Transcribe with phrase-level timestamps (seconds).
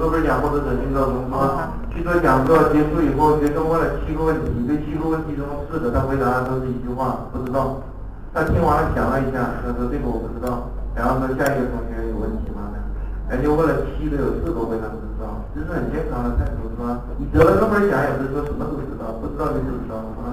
[0.00, 1.60] 诺贝尔奖获得者金兆东说，
[1.92, 7.84] 据说讲座结束以后，学生问了七个问题，这七个问题中四个他回答都是一句话，不知道。
[8.32, 10.72] 他听完了想了一下，他说这个我不知道。
[10.96, 12.72] 然后说下一个同学有问题吗？
[13.28, 17.04] 人家问了七个，有四个回答不知道，这是很健康的态度，是吧？
[17.20, 20.32] 你得了诺贝尔奖也不是说什么都不知道，不知道就不知道，是吧？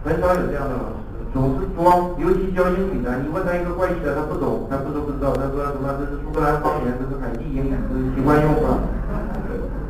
[0.00, 1.07] 很少有这样的老师。
[1.32, 8.80] 总是装，尤其教英语的，你问他一个怪异的，他不懂，他不说不知道，他说什么这是苏格兰方言，这是海地英语，这是习惯用法，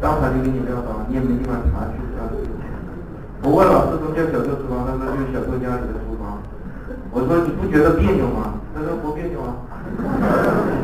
[0.00, 2.26] 当场就给你撂倒，你也没地方查去，是吧？
[3.46, 6.42] 我问老师什么叫小舅厨房，他说就是小舅家里的厨房。
[7.14, 8.58] 我说你不觉得别扭吗？
[8.74, 9.62] 他说不别扭啊。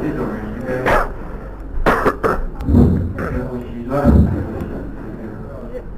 [0.00, 0.70] 这种人应该
[3.18, 4.06] 深呼吸是吧？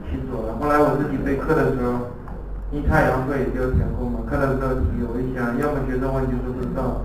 [0.08, 0.56] 清楚了。
[0.58, 2.08] 后来我自己备课的时候。
[2.76, 4.20] 阴太阳会就要填空嘛？
[4.28, 7.00] 看到这道题，我一想，要么学生问就说不知道，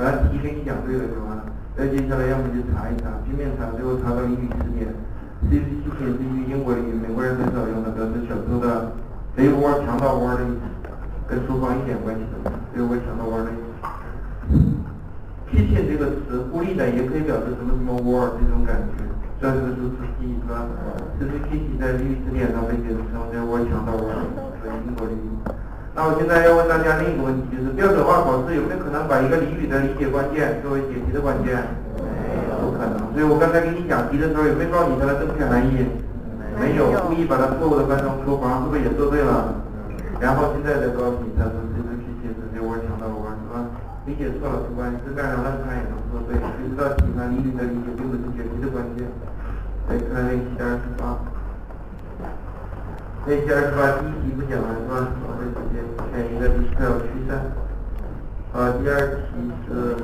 [0.00, 1.44] 反正题给你讲对了就完了。
[1.76, 4.88] 再接下来要么就查一查，拼命查，最后查到英语词典。
[5.52, 8.96] C C 词典是一句英国语，美国人很少用的，表示小偷的
[9.36, 10.64] 贼窝、强盗窝的意思，
[11.28, 12.56] 跟厨房一点关系都没有。
[12.72, 13.68] 贼窝、强盗窝的意思。
[15.52, 19.04] kitchen 这个词，孤立的也可以表示什么什么窝这种感觉。
[19.42, 20.62] 这是个助词记是吧？
[21.18, 24.06] 这是 kitchen 在英语词典上被解释成贼窝、强盗窝。
[24.86, 25.26] 英国的语。
[25.98, 31.58] 那我现在要问大家另一个问题，就是标准化考试有没有可能把一个俚语的理解关键作为解题的关键？
[31.58, 33.02] 没有，不可能。
[33.10, 35.90] 所以我刚才给你讲题的时候，有没有告诉你它的正确含义？
[36.62, 39.58] 没有，故意把它错误的翻成厨房，是不是也做对了？
[40.22, 41.90] 然后现在再告诉你，它是这个
[44.04, 46.34] 理解错了没关系，这干扰乱看也能做对。
[46.34, 49.06] 就知道题上俚语的理解并不是解题的关键。
[49.88, 51.18] 再看练习二十八。
[53.24, 55.06] 那第二十八第一题不讲了是吧？
[55.22, 57.30] 浪费时间，选一个第十条驱散。
[58.52, 58.98] 好，第二
[59.30, 59.94] 题是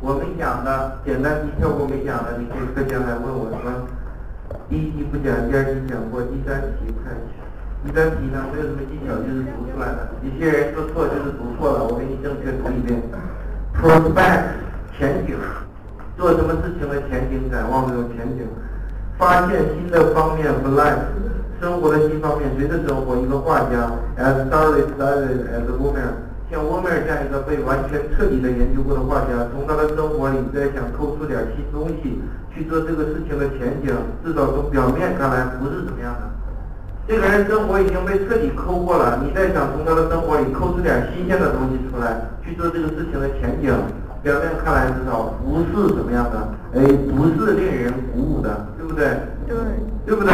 [0.00, 3.88] 我没讲的，简单题跳过没讲的，你可以课间来问我是吧？
[4.68, 7.40] 第一题不讲，第二题讲过，第三题看一下。
[7.84, 10.10] 第三题呢没有什么技巧，就是读出来的。
[10.22, 13.02] 一些人做错就是读错了，我给你正确读一遍。
[13.74, 14.42] Prospect
[14.96, 15.34] 前景，
[16.16, 18.46] 做什么事情的前景展望这种前景，
[19.18, 21.32] 发现新的方面 f l i f e。
[21.60, 26.14] 生活的新方面，随着生活，一个画家，as thoroughly studied as w o m a n
[26.50, 32.20] 像沃米尔这样一个被完全彻底的研究过的画家，从他的生活里再想抠出点新东西
[32.54, 36.41] 去做这个事情的前景，至少从表面看来不是怎么样的。
[37.08, 43.74] 这个人生活已经被彻底抠过了，你再想从他的生活里抠出点新鲜的东西出来去做这个事情的前景，
[44.22, 46.80] 表面看来至少不是怎么样的，哎，
[47.10, 49.06] 不是令人鼓舞的，对不对？
[49.46, 49.56] 对。
[50.04, 50.32] 对不对？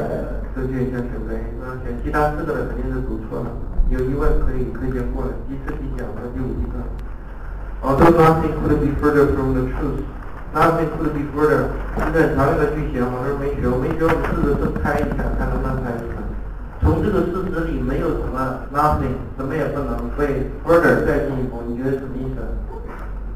[0.56, 3.46] 正确一下选 A，那选其他四个的肯定是读错了。
[3.90, 6.80] 有疑问可以可以先过来，第四题讲的第五题课。
[7.84, 10.00] Although nothing could be further from the truth,
[10.54, 11.68] nothing could be further
[11.98, 15.61] 是在常用的句型，我说没学，没学，我们试着是猜一下，看能
[17.02, 22.38] 这个事实里没有什么 nothing，什么也不能被 further 再进一步，你觉得什么意思？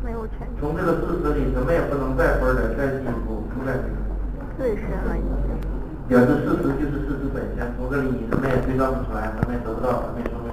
[0.05, 0.55] 没有前景。
[0.61, 3.91] 从这个事实里什么也不能再 further 再进一步，什么感觉？
[4.57, 5.59] 最深了已经。
[6.07, 10.45] 表示事实就是事实本身，从这里你什么也推断不出来，什么也得不到，什么也说不